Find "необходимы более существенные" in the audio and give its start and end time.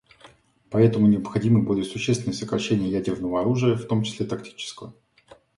1.05-2.33